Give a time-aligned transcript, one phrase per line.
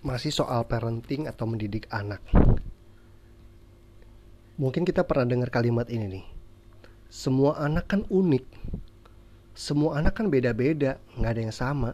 [0.00, 2.24] masih soal parenting atau mendidik anak.
[4.56, 6.26] Mungkin kita pernah dengar kalimat ini nih.
[7.08, 8.44] Semua anak kan unik.
[9.56, 11.90] Semua anak kan beda-beda, nggak ada yang sama.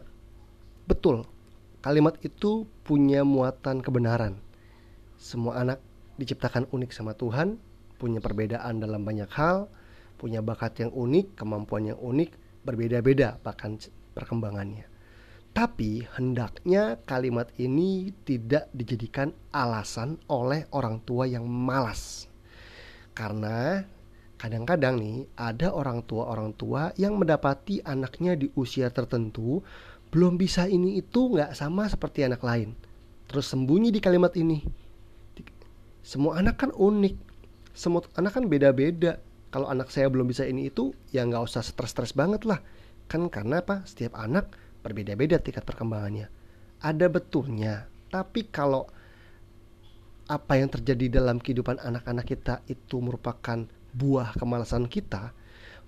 [0.87, 1.27] Betul,
[1.83, 4.39] kalimat itu punya muatan kebenaran.
[5.19, 5.83] Semua anak
[6.15, 7.59] diciptakan unik sama Tuhan,
[7.99, 9.67] punya perbedaan dalam banyak hal,
[10.15, 13.75] punya bakat yang unik, kemampuan yang unik, berbeda-beda bahkan
[14.15, 14.96] perkembangannya.
[15.57, 22.29] Tapi hendaknya kalimat ini tidak dijadikan alasan oleh orang tua yang malas.
[23.17, 23.81] Karena
[24.37, 29.65] kadang-kadang nih ada orang tua-orang tua yang mendapati anaknya di usia tertentu
[30.13, 32.77] belum bisa ini itu nggak sama seperti anak lain.
[33.25, 34.61] Terus sembunyi di kalimat ini.
[36.05, 37.17] Semua anak kan unik.
[37.73, 39.17] Semua anak kan beda-beda.
[39.49, 42.61] Kalau anak saya belum bisa ini itu ya nggak usah stres-stres banget lah.
[43.09, 43.81] Kan karena apa?
[43.89, 44.53] Setiap anak
[44.87, 46.31] berbeda-beda tingkat perkembangannya.
[46.79, 48.87] Ada betulnya, tapi kalau
[50.27, 55.35] apa yang terjadi dalam kehidupan anak-anak kita itu merupakan buah kemalasan kita,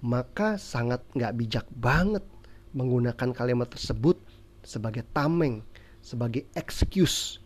[0.04, 2.24] maka sangat nggak bijak banget
[2.76, 4.20] menggunakan kalimat tersebut
[4.64, 5.64] sebagai tameng,
[6.00, 7.40] sebagai excuse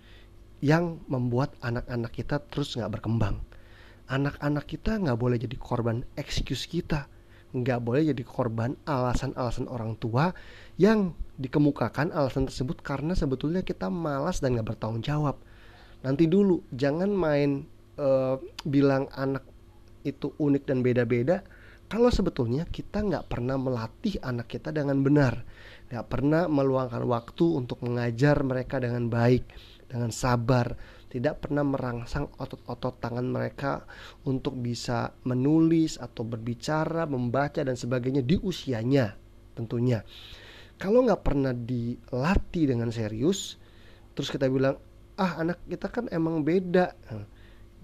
[0.63, 3.41] yang membuat anak-anak kita terus nggak berkembang.
[4.07, 7.09] Anak-anak kita nggak boleh jadi korban excuse kita,
[7.53, 10.33] nggak boleh jadi korban alasan-alasan orang tua
[10.81, 15.37] yang dikemukakan alasan tersebut karena sebetulnya kita malas dan nggak bertanggung jawab.
[16.01, 17.63] Nanti dulu jangan main
[18.01, 19.45] uh, bilang anak
[20.03, 21.45] itu unik dan beda-beda
[21.93, 25.45] kalau sebetulnya kita nggak pernah melatih anak kita dengan benar,
[25.93, 29.45] nggak pernah meluangkan waktu untuk mengajar mereka dengan baik,
[29.85, 30.73] dengan sabar,
[31.13, 33.85] tidak pernah merangsang otot-otot tangan mereka
[34.25, 39.13] untuk bisa menulis atau berbicara, membaca dan sebagainya di usianya
[39.53, 40.01] tentunya.
[40.81, 43.61] Kalau nggak pernah dilatih dengan serius,
[44.17, 44.81] terus kita bilang,
[45.21, 46.97] ah anak kita kan emang beda.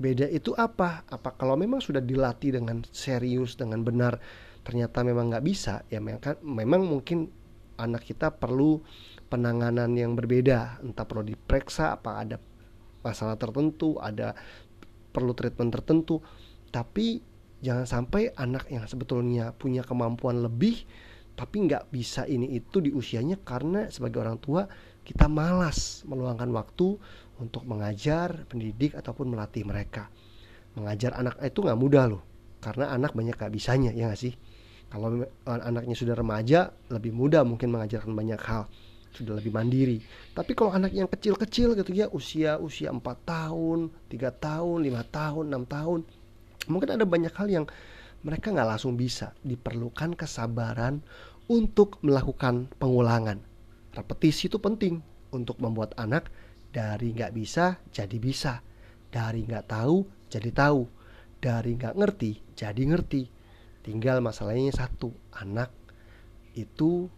[0.02, 1.06] Beda itu apa?
[1.06, 4.18] Apa kalau memang sudah dilatih dengan serius, dengan benar,
[4.66, 7.30] ternyata memang nggak bisa, ya memang mungkin
[7.78, 8.82] anak kita perlu
[9.30, 12.42] penanganan yang berbeda, entah perlu diperiksa, apa ada
[13.06, 14.36] masalah tertentu, ada
[15.10, 16.22] perlu treatment tertentu,
[16.70, 17.20] tapi
[17.60, 20.88] jangan sampai anak yang sebetulnya punya kemampuan lebih
[21.40, 24.68] tapi nggak bisa ini itu di usianya karena sebagai orang tua
[25.08, 27.00] kita malas meluangkan waktu
[27.40, 30.12] untuk mengajar, pendidik ataupun melatih mereka.
[30.76, 32.22] Mengajar anak itu nggak mudah loh,
[32.60, 34.36] karena anak banyak gak bisanya ya nggak sih.
[34.92, 38.68] Kalau anaknya sudah remaja lebih mudah mungkin mengajarkan banyak hal
[39.14, 39.98] sudah lebih mandiri.
[40.34, 45.44] Tapi kalau anak yang kecil-kecil gitu ya usia usia 4 tahun, 3 tahun, 5 tahun,
[45.50, 46.00] 6 tahun,
[46.70, 47.66] mungkin ada banyak hal yang
[48.22, 49.34] mereka nggak langsung bisa.
[49.42, 51.02] Diperlukan kesabaran
[51.50, 53.42] untuk melakukan pengulangan.
[53.96, 55.02] Repetisi itu penting
[55.34, 56.30] untuk membuat anak
[56.70, 58.62] dari nggak bisa jadi bisa,
[59.10, 60.86] dari nggak tahu jadi tahu,
[61.42, 63.24] dari nggak ngerti jadi ngerti.
[63.82, 65.74] Tinggal masalahnya satu, anak
[66.54, 67.10] itu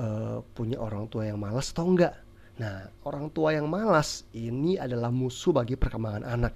[0.00, 2.16] uh, punya orang tua yang malas atau enggak.
[2.60, 6.54] Nah, orang tua yang malas ini adalah musuh bagi perkembangan anak.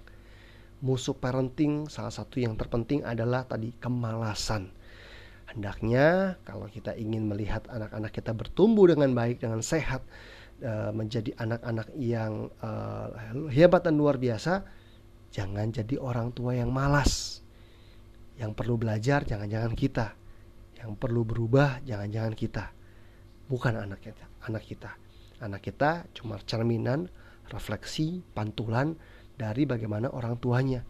[0.84, 4.68] Musuh parenting salah satu yang terpenting adalah tadi kemalasan.
[5.48, 10.04] Hendaknya kalau kita ingin melihat anak-anak kita bertumbuh dengan baik, dengan sehat,
[10.60, 13.08] uh, menjadi anak-anak yang uh,
[13.48, 14.60] hebat dan luar biasa,
[15.32, 17.40] jangan jadi orang tua yang malas.
[18.34, 20.12] Yang perlu belajar jangan-jangan kita.
[20.84, 22.83] Yang perlu berubah jangan-jangan kita
[23.48, 24.90] bukan anak kita anak kita.
[25.40, 27.08] Anak kita cuma cerminan
[27.52, 28.96] refleksi pantulan
[29.36, 30.84] dari bagaimana orang tuanya.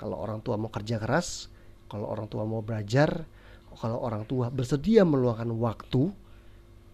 [0.00, 1.52] Kalau orang tua mau kerja keras
[1.90, 3.26] kalau orang tua mau belajar
[3.74, 6.10] kalau orang tua bersedia meluangkan waktu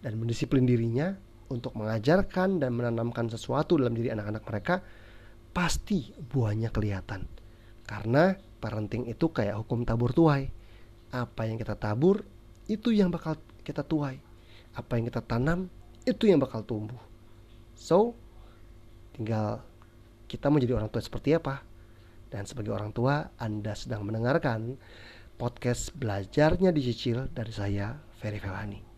[0.00, 1.12] dan mendisiplin dirinya
[1.52, 4.74] untuk mengajarkan dan menanamkan sesuatu dalam diri anak-anak mereka
[5.54, 7.24] pasti buahnya kelihatan.
[7.86, 10.50] Karena parenting itu kayak hukum tabur tuai.
[11.14, 12.26] Apa yang kita tabur
[12.66, 14.25] itu yang bakal kita tuai
[14.76, 15.72] apa yang kita tanam
[16.04, 17.00] itu yang bakal tumbuh.
[17.72, 18.12] So,
[19.16, 19.64] tinggal
[20.28, 21.64] kita mau jadi orang tua seperti apa.
[22.26, 24.76] Dan sebagai orang tua, Anda sedang mendengarkan
[25.40, 28.95] podcast belajarnya dicicil dari saya, Ferry Felani.